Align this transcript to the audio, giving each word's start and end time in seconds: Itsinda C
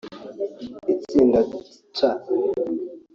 Itsinda 0.93 1.39
C 1.95 1.99